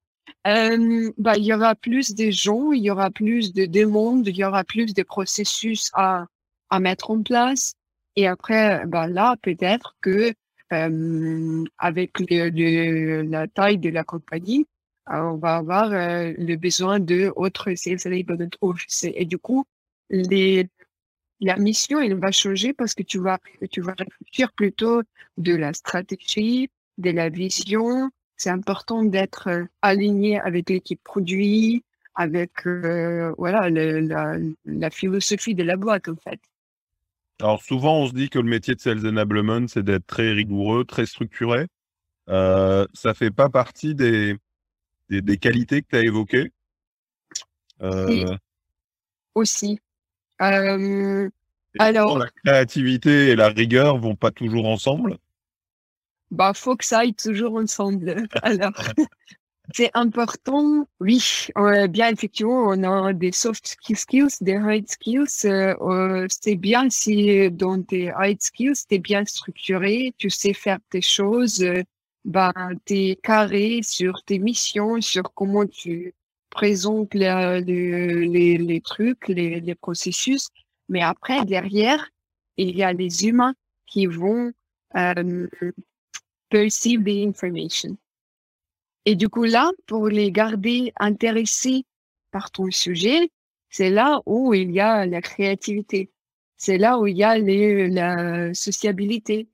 euh, 0.47 1.11
bah, 1.17 1.37
il 1.37 1.45
y 1.45 1.53
aura 1.53 1.75
plus 1.75 2.15
de 2.15 2.29
gens, 2.31 2.71
il 2.71 2.83
y 2.83 2.91
aura 2.91 3.09
plus 3.11 3.53
de 3.53 3.65
demandes, 3.65 4.27
il 4.27 4.37
y 4.37 4.43
aura 4.43 4.63
plus 4.63 4.93
de 4.93 5.03
processus 5.03 5.89
à, 5.93 6.25
à 6.69 6.79
mettre 6.79 7.11
en 7.11 7.21
place. 7.23 7.73
Et 8.15 8.27
après, 8.27 8.85
ben 8.85 9.07
là, 9.07 9.35
peut-être 9.41 9.95
que 10.01 10.33
euh, 10.73 11.63
avec 11.77 12.19
la 12.19 13.47
taille 13.47 13.77
de 13.77 13.89
la 13.89 14.03
compagnie, 14.03 14.67
euh, 15.09 15.19
on 15.19 15.37
va 15.37 15.57
avoir 15.57 15.91
euh, 15.91 16.33
le 16.37 16.55
besoin 16.55 16.99
de 16.99 17.31
autres 17.35 17.75
sales 17.75 17.99
enablement 18.05 18.49
officers. 18.61 19.13
Et 19.15 19.25
du 19.25 19.37
coup, 19.37 19.65
la 20.09 21.57
mission, 21.57 21.99
elle 21.99 22.15
va 22.15 22.31
changer 22.31 22.73
parce 22.73 22.93
que 22.93 23.03
tu 23.03 23.19
vas, 23.19 23.39
tu 23.71 23.81
vas 23.81 23.93
réfléchir 23.97 24.51
plutôt 24.53 25.01
de 25.37 25.55
la 25.55 25.73
stratégie, 25.73 26.69
de 26.97 27.11
la 27.11 27.29
vision. 27.29 28.09
C'est 28.37 28.49
important 28.49 29.03
d'être 29.03 29.67
aligné 29.81 30.39
avec 30.39 30.69
l'équipe 30.69 31.01
produit, 31.03 31.83
avec 32.15 32.65
euh, 32.65 33.33
voilà 33.37 33.69
la, 33.69 34.37
la, 34.65 34.89
philosophie 34.89 35.55
de 35.55 35.63
la 35.63 35.75
boîte 35.75 36.07
en 36.07 36.15
fait. 36.15 36.39
Alors 37.41 37.61
souvent 37.61 37.99
on 37.99 38.07
se 38.07 38.13
dit 38.13 38.29
que 38.29 38.39
le 38.39 38.49
métier 38.49 38.75
de 38.75 38.79
sales 38.79 39.05
enablement 39.05 39.67
c'est 39.67 39.83
d'être 39.83 40.07
très 40.07 40.31
rigoureux, 40.31 40.85
très 40.85 41.05
structuré. 41.05 41.67
Euh, 42.29 42.87
ça 42.93 43.13
fait 43.13 43.31
pas 43.31 43.49
partie 43.49 43.93
des, 43.93 44.35
des, 45.09 45.37
qualités 45.37 45.81
que 45.81 45.87
tu 45.89 45.95
as 45.95 46.03
évoquées? 46.03 46.51
Euh... 47.81 48.35
Aussi. 49.35 49.79
Euh, 50.41 51.29
alors, 51.77 52.17
la 52.17 52.29
créativité 52.43 53.29
et 53.29 53.35
la 53.35 53.49
rigueur 53.49 53.97
vont 53.97 54.15
pas 54.15 54.31
toujours 54.31 54.67
ensemble. 54.67 55.17
Bah, 56.35 56.51
faut 56.53 56.75
que 56.75 56.83
ça 56.83 56.99
aille 56.99 57.13
toujours 57.13 57.55
ensemble. 57.55 58.27
Alors, 58.43 58.73
c'est 59.73 59.89
important, 59.93 60.85
oui. 60.99 61.47
bien, 61.89 62.09
effectivement, 62.09 62.65
on 62.67 62.83
a 62.83 63.13
des 63.13 63.31
soft 63.31 63.65
skills, 63.65 64.27
des 64.41 64.55
hard 64.55 64.85
skills. 64.87 65.45
Euh, 65.45 65.75
euh, 65.79 66.27
c'est 66.29 66.57
bien 66.57 66.89
si 66.89 67.49
dans 67.51 67.81
tes 67.81 68.09
hard 68.09 68.41
skills, 68.41 68.85
tu 68.89 68.95
es 68.95 68.99
bien 68.99 69.23
structuré, 69.23 70.13
tu 70.17 70.29
sais 70.29 70.53
faire 70.53 70.79
tes 70.89 71.01
choses, 71.01 71.63
euh, 71.63 71.83
bah, 72.25 72.53
tu 72.85 73.15
carré 73.23 73.79
sur 73.81 74.21
tes 74.25 74.39
missions, 74.39 74.99
sur 74.99 75.33
comment 75.33 75.65
tu 75.65 76.13
présentes 76.49 77.13
les, 77.13 77.61
les, 77.61 78.57
les 78.57 78.81
trucs, 78.81 79.29
les, 79.29 79.61
les, 79.61 79.75
processus. 79.75 80.49
Mais 80.89 81.01
après, 81.01 81.45
derrière, 81.45 82.09
il 82.57 82.75
y 82.75 82.83
a 82.83 82.91
les 82.91 83.25
humains 83.25 83.55
qui 83.87 84.05
vont 84.05 84.51
euh, 84.95 85.47
perceive 86.55 87.03
the 87.03 87.27
information. 87.27 87.97
Et 89.03 89.15
du 89.15 89.27
coup, 89.27 89.43
là, 89.43 89.71
pour 89.87 90.07
les 90.07 90.31
garder 90.31 90.93
intéressés 90.97 91.83
par 92.31 92.49
ton 92.49 92.71
sujet, 92.71 93.29
c'est 93.69 93.89
là 93.89 94.21
où 94.25 94.53
il 94.53 94.71
y 94.71 94.79
a 94.79 95.05
la 95.05 95.21
créativité. 95.21 96.09
C'est 96.55 96.77
là 96.77 96.97
où 96.97 97.07
il 97.07 97.17
y 97.17 97.25
a 97.25 97.37
la 97.37 98.53
sociabilité. 98.53 99.49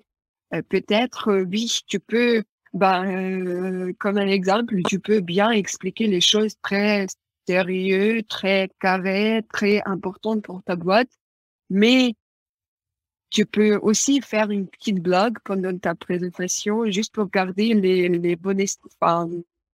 Euh, 0.53 0.61
peut-être, 0.61 1.29
euh, 1.29 1.45
oui, 1.51 1.79
tu 1.87 1.99
peux, 1.99 2.43
bah, 2.73 3.03
euh, 3.03 3.93
comme 3.97 4.19
un 4.19 4.27
exemple, 4.27 4.75
tu 4.87 4.99
peux 4.99 5.21
bien 5.21 5.49
expliquer 5.49 6.05
les 6.05 6.21
choses 6.21 6.53
très 6.61 7.07
sérieux, 7.47 8.21
très 8.29 8.69
carré, 8.79 9.41
très 9.51 9.81
importantes 9.85 10.43
pour 10.43 10.61
ta 10.63 10.75
boîte, 10.75 11.09
mais 11.71 12.13
tu 13.31 13.45
peux 13.45 13.77
aussi 13.77 14.21
faire 14.21 14.51
une 14.51 14.67
petite 14.67 15.01
blague 15.01 15.37
pendant 15.45 15.75
ta 15.77 15.95
présentation, 15.95 16.85
juste 16.91 17.13
pour 17.15 17.29
garder 17.29 17.73
les, 17.73 18.09
les 18.09 18.35
bons, 18.35 18.77
enfin, 19.01 19.29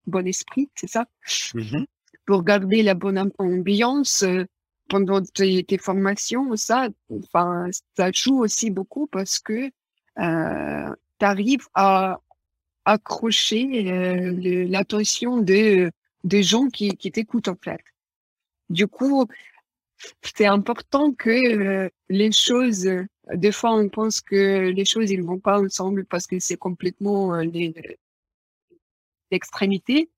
bon 0.07 0.27
esprit, 0.27 0.71
c'est 0.75 0.89
ça? 0.89 1.07
Mm-hmm. 1.27 1.85
Pour 2.27 2.43
garder 2.43 2.83
la 2.83 2.95
bonne 2.95 3.31
ambiance 3.39 4.23
euh, 4.23 4.45
pendant 4.89 5.23
tes, 5.23 5.65
formations, 5.79 6.57
ça, 6.57 6.89
enfin, 7.11 7.69
ça 7.95 8.11
joue 8.11 8.41
aussi 8.41 8.71
beaucoup 8.71 9.07
parce 9.07 9.39
que 9.39 9.71
euh, 10.19 10.95
tu 11.19 11.27
arrives 11.27 11.69
à 11.75 12.21
accrocher 12.87 13.93
euh, 13.93 14.67
l'attention 14.67 15.39
de, 15.39 15.93
des 16.25 16.43
gens 16.43 16.69
qui, 16.69 16.97
qui 16.97 17.13
t'écoutent 17.13 17.49
en 17.49 17.59
fait. 17.63 17.81
Du 18.71 18.87
coup, 18.87 19.27
c'est 20.23 20.47
important 20.47 21.13
que 21.13 21.31
euh, 21.31 21.89
les 22.09 22.33
choses, 22.33 22.89
des 23.33 23.53
fois 23.53 23.75
on 23.75 23.89
pense 23.89 24.21
que 24.21 24.71
les 24.71 24.85
choses 24.85 25.11
ils 25.11 25.23
vont 25.23 25.39
pas 25.39 25.61
ensemble 25.61 26.05
parce 26.07 26.27
que 26.27 26.39
c'est 26.39 26.57
complètement 26.57 27.35
euh, 27.35 27.45
l'extrémité. 29.31 30.11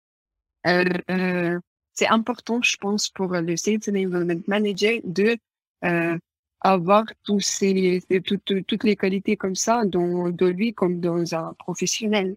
Euh, 0.67 0.85
euh, 1.11 1.61
c'est 1.93 2.09
important, 2.09 2.61
je 2.63 2.77
pense, 2.77 3.09
pour 3.09 3.29
le 3.29 3.57
Sales 3.57 3.79
Enablement 3.89 4.41
Manager 4.47 5.01
de 5.05 5.37
euh, 5.85 6.19
avoir 6.61 7.05
tous 7.23 7.41
ces, 7.41 8.03
toutes, 8.25 8.67
toutes 8.67 8.85
les 8.85 8.97
qualités 8.97 9.37
comme 9.37 9.55
ça 9.55 9.85
dans, 9.85 10.31
dans 10.31 10.49
lui 10.49 10.75
comme 10.75 11.01
dans 11.01 11.35
un 11.35 11.55
professionnel. 11.55 12.37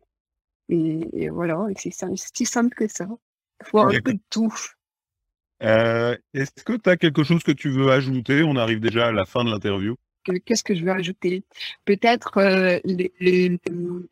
Et, 0.69 1.29
voilà, 1.29 1.65
c'est 1.77 1.91
si 2.15 2.45
simple 2.45 2.75
que 2.75 2.87
ça. 2.87 3.07
Il 3.61 3.65
faut 3.65 3.79
un 3.79 3.99
peu 4.01 4.13
de 4.13 4.19
tout. 4.29 4.53
Euh, 5.63 6.15
est-ce 6.33 6.63
que 6.63 6.73
tu 6.73 6.89
as 6.89 6.97
quelque 6.97 7.23
chose 7.23 7.43
que 7.43 7.51
tu 7.51 7.69
veux 7.69 7.91
ajouter? 7.91 8.43
On 8.43 8.55
arrive 8.55 8.79
déjà 8.79 9.07
à 9.07 9.11
la 9.11 9.25
fin 9.25 9.43
de 9.43 9.49
l'interview. 9.49 9.95
Qu'est-ce 10.45 10.63
que 10.63 10.75
je 10.75 10.83
veux 10.83 10.91
ajouter? 10.91 11.43
Peut-être 11.85 12.37
euh, 12.37 12.79
le, 12.83 13.57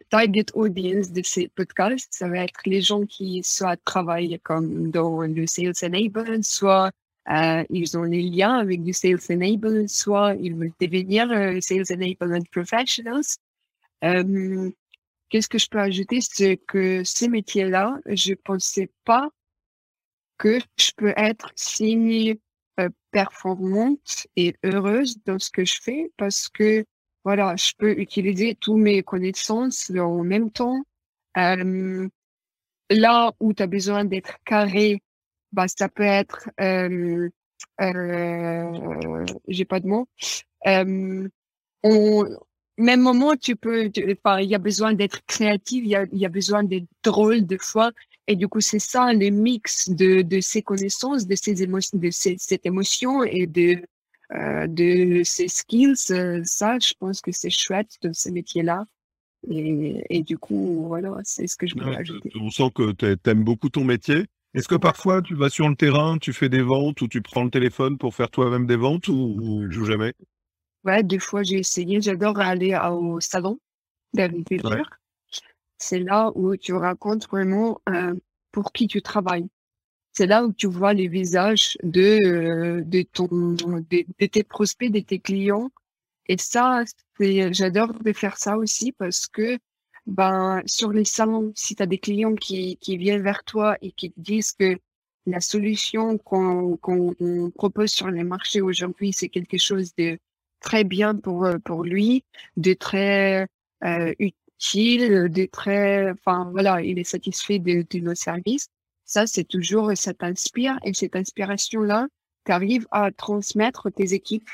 target 0.09 0.45
audience 0.53 1.11
de 1.11 1.21
ces 1.23 1.49
podcasts, 1.49 2.13
ça 2.13 2.29
va 2.29 2.39
être 2.39 2.61
les 2.65 2.81
gens 2.81 3.05
qui 3.05 3.43
soit 3.43 3.77
travaillent 3.83 4.39
comme 4.43 4.91
dans 4.91 5.21
le 5.21 5.45
sales 5.45 5.73
enablement, 5.83 6.41
soit 6.41 6.91
euh, 7.29 7.63
ils 7.69 7.97
ont 7.97 8.03
les 8.03 8.21
liens 8.21 8.57
avec 8.59 8.83
du 8.83 8.93
sales 8.93 9.19
enablement, 9.29 9.87
soit 9.87 10.35
ils 10.35 10.55
veulent 10.55 10.71
devenir 10.79 11.29
euh, 11.31 11.59
sales 11.59 11.91
enablement 11.91 12.43
professionals. 12.51 13.23
Euh, 14.03 14.71
Qu'est-ce 15.29 15.49
que 15.49 15.57
je 15.57 15.67
peux 15.67 15.79
ajouter? 15.79 16.19
C'est 16.21 16.57
que 16.57 17.03
ces 17.03 17.27
métiers-là, 17.27 17.97
je 18.05 18.35
pensais 18.35 18.89
pas 19.03 19.29
que 20.37 20.59
je 20.77 20.91
peux 20.95 21.13
être 21.15 21.51
si 21.55 22.39
euh, 22.79 22.89
performante 23.11 24.27
et 24.35 24.55
heureuse 24.63 25.17
dans 25.25 25.39
ce 25.39 25.49
que 25.49 25.65
je 25.65 25.79
fais 25.81 26.11
parce 26.17 26.49
que 26.49 26.85
voilà, 27.23 27.55
je 27.55 27.71
peux 27.77 27.99
utiliser 27.99 28.55
tous 28.55 28.77
mes 28.77 29.01
connaissances 29.01 29.89
en 29.91 30.23
même 30.23 30.51
temps. 30.51 30.83
Euh, 31.37 32.07
là 32.89 33.33
où 33.39 33.53
tu 33.53 33.63
as 33.63 33.67
besoin 33.67 34.05
d'être 34.05 34.37
carré, 34.45 35.01
bah, 35.51 35.67
ça 35.67 35.89
peut 35.89 36.03
être, 36.03 36.49
euh, 36.59 37.29
euh, 37.81 39.25
j'ai 39.47 39.65
pas 39.65 39.79
de 39.79 39.87
mots. 39.87 40.07
Euh, 40.67 41.27
même 42.77 43.01
moment, 43.01 43.35
tu 43.35 43.55
peux, 43.55 43.89
il 43.95 44.49
y 44.49 44.55
a 44.55 44.59
besoin 44.59 44.93
d'être 44.93 45.25
créatif, 45.25 45.83
il 45.85 46.19
y 46.19 46.25
a, 46.25 46.29
besoin 46.29 46.63
d'être 46.63 46.87
drôle 47.03 47.45
de 47.45 47.57
fois. 47.57 47.91
Et 48.27 48.35
du 48.35 48.47
coup, 48.47 48.61
c'est 48.61 48.79
ça 48.79 49.13
le 49.13 49.29
mix 49.29 49.89
de, 49.89 50.21
de 50.21 50.39
ces 50.41 50.61
connaissances, 50.61 51.27
de 51.27 51.35
ces 51.35 51.61
émotions, 51.61 51.97
de 51.97 52.09
cette 52.11 52.65
émotion 52.65 53.23
et 53.23 53.45
de, 53.45 53.83
euh, 54.33 54.67
de 54.67 55.21
ces 55.23 55.47
skills. 55.47 56.11
Euh, 56.11 56.41
ça, 56.43 56.79
je 56.79 56.93
pense 56.99 57.21
que 57.21 57.31
c'est 57.31 57.51
chouette 57.51 57.97
de 58.01 58.11
ce 58.13 58.29
métier-là. 58.29 58.85
Et, 59.47 60.03
et, 60.09 60.23
du 60.23 60.39
coup, 60.39 60.85
voilà, 60.87 61.15
c'est 61.23 61.45
ce 61.45 61.55
que 61.55 61.67
je 61.67 61.75
voulais 61.75 61.97
ajouter. 61.97 62.31
On 62.39 62.49
sent 62.49 62.71
que 62.73 62.91
tu 62.93 63.29
aimes 63.29 63.43
beaucoup 63.43 63.69
ton 63.69 63.83
métier. 63.83 64.25
Est-ce 64.55 64.67
que 64.67 64.75
parfois 64.75 65.21
tu 65.21 65.35
vas 65.35 65.49
sur 65.49 65.67
le 65.67 65.75
terrain, 65.75 66.17
tu 66.17 66.31
fais 66.31 66.49
des 66.49 66.61
ventes 66.61 67.01
ou 67.01 67.07
tu 67.07 67.21
prends 67.21 67.43
le 67.43 67.49
téléphone 67.51 67.97
pour 67.97 68.15
faire 68.15 68.31
toi-même 68.31 68.65
des 68.65 68.77
ventes 68.77 69.09
ou, 69.09 69.37
ou 69.39 69.85
jamais? 69.85 70.13
Ouais, 70.85 71.03
des 71.03 71.19
fois 71.19 71.43
j'ai 71.43 71.59
essayé. 71.59 71.99
J'adore 72.01 72.39
aller 72.39 72.75
au 72.89 73.19
salon 73.19 73.59
d'agriculture. 74.13 74.89
C'est 75.77 75.99
là 75.99 76.31
où 76.35 76.55
tu 76.57 76.73
racontes 76.73 77.27
vraiment 77.29 77.81
euh, 77.89 78.13
pour 78.51 78.71
qui 78.71 78.87
tu 78.87 79.01
travailles. 79.01 79.47
C'est 80.13 80.27
là 80.27 80.45
où 80.45 80.53
tu 80.53 80.67
vois 80.67 80.93
les 80.93 81.07
visages 81.07 81.77
de, 81.83 82.19
euh, 82.25 82.81
de, 82.85 83.01
ton, 83.01 83.27
de, 83.27 84.25
tes 84.27 84.43
prospects, 84.43 84.91
de 84.91 84.99
tes 84.99 85.19
clients. 85.19 85.69
Et 86.27 86.37
ça, 86.37 86.83
j'adore 87.19 87.93
de 87.93 88.13
faire 88.13 88.37
ça 88.37 88.57
aussi 88.57 88.91
parce 88.93 89.27
que 89.27 89.59
ben, 90.07 90.61
sur 90.65 90.91
les 90.91 91.05
salons, 91.05 91.51
si 91.55 91.75
tu 91.75 91.83
as 91.83 91.85
des 91.85 91.97
clients 91.97 92.35
qui, 92.35 92.77
qui 92.77 92.97
viennent 92.97 93.23
vers 93.23 93.43
toi 93.43 93.77
et 93.81 93.91
qui 93.91 94.11
te 94.11 94.19
disent 94.19 94.53
que 94.53 94.77
la 95.25 95.41
solution 95.41 96.17
qu'on 96.17 96.77
propose 97.55 97.91
sur 97.91 98.09
les 98.09 98.23
marchés 98.23 98.61
aujourd'hui, 98.61 99.11
c'est 99.13 99.29
quelque 99.29 99.57
chose 99.57 99.93
de 99.95 100.19
très 100.59 100.83
bien 100.83 101.15
pour, 101.15 101.45
euh, 101.45 101.57
pour 101.63 101.83
lui, 101.83 102.23
de 102.57 102.73
très 102.73 103.47
euh, 103.83 104.13
utile, 104.57 105.29
de 105.29 105.45
très, 105.45 106.11
enfin 106.11 106.49
voilà, 106.51 106.81
il 106.81 106.99
est 106.99 107.03
satisfait 107.03 107.59
de, 107.59 107.85
de 107.89 107.99
nos 107.99 108.15
services. 108.15 108.67
Ça, 109.03 109.27
c'est 109.27 109.43
toujours, 109.43 109.91
ça 109.95 110.13
t'inspire 110.13 110.77
et 110.83 110.93
cette 110.93 111.15
inspiration-là, 111.15 112.07
tu 112.45 112.51
arrives 112.51 112.87
à 112.91 113.11
transmettre 113.11 113.91
tes 113.91 114.13
équipes. 114.13 114.49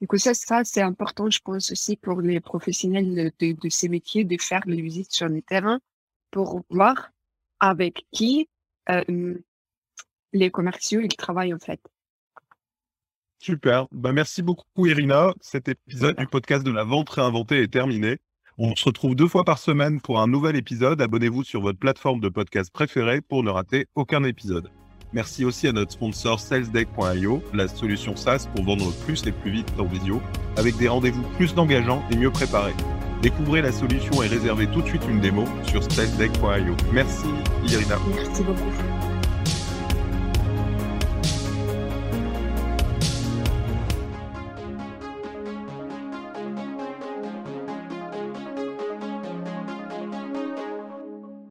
Du 0.00 0.08
coup, 0.08 0.18
ça, 0.18 0.34
ça 0.34 0.64
c'est 0.64 0.82
important, 0.82 1.30
je 1.30 1.38
pense 1.38 1.70
aussi 1.70 1.96
pour 1.96 2.20
les 2.20 2.40
professionnels 2.40 3.32
de, 3.38 3.52
de 3.52 3.68
ces 3.68 3.88
métiers 3.88 4.24
de 4.24 4.36
faire 4.40 4.62
les 4.66 4.80
visites 4.80 5.12
sur 5.12 5.28
le 5.28 5.42
terrain 5.42 5.80
pour 6.32 6.62
voir 6.70 7.10
avec 7.60 8.04
qui 8.10 8.48
euh, 8.88 9.34
les 10.32 10.50
commerciaux 10.50 11.00
ils 11.00 11.16
travaillent 11.16 11.54
en 11.54 11.60
fait. 11.60 11.80
Super. 13.38 13.86
Bah, 13.90 14.12
merci 14.12 14.40
beaucoup, 14.42 14.86
Irina. 14.86 15.34
Cet 15.40 15.68
épisode 15.68 16.16
du 16.16 16.26
podcast 16.26 16.64
de 16.64 16.70
la 16.70 16.84
vente 16.84 17.10
réinventée 17.10 17.62
est 17.62 17.72
terminé. 17.72 18.18
On 18.64 18.76
se 18.76 18.84
retrouve 18.84 19.16
deux 19.16 19.26
fois 19.26 19.42
par 19.42 19.58
semaine 19.58 20.00
pour 20.00 20.20
un 20.20 20.28
nouvel 20.28 20.54
épisode. 20.54 21.02
Abonnez-vous 21.02 21.42
sur 21.42 21.60
votre 21.60 21.80
plateforme 21.80 22.20
de 22.20 22.28
podcast 22.28 22.70
préférée 22.72 23.20
pour 23.20 23.42
ne 23.42 23.50
rater 23.50 23.88
aucun 23.96 24.22
épisode. 24.22 24.70
Merci 25.12 25.44
aussi 25.44 25.66
à 25.66 25.72
notre 25.72 25.90
sponsor 25.90 26.38
salesdeck.io, 26.38 27.42
la 27.52 27.66
solution 27.66 28.14
SaaS 28.14 28.46
pour 28.54 28.64
vendre 28.64 28.92
plus 29.04 29.26
et 29.26 29.32
plus 29.32 29.50
vite 29.50 29.72
en 29.80 29.84
visio, 29.84 30.22
avec 30.56 30.76
des 30.76 30.86
rendez-vous 30.86 31.24
plus 31.36 31.52
engageants 31.58 32.04
et 32.12 32.16
mieux 32.16 32.30
préparés. 32.30 32.76
Découvrez 33.20 33.62
la 33.62 33.72
solution 33.72 34.22
et 34.22 34.28
réservez 34.28 34.68
tout 34.68 34.80
de 34.80 34.86
suite 34.86 35.02
une 35.10 35.18
démo 35.18 35.44
sur 35.64 35.82
salesdeck.io. 35.82 36.76
Merci 36.92 37.26
Irina. 37.66 37.96
Merci 38.14 38.44
beaucoup. 38.44 39.01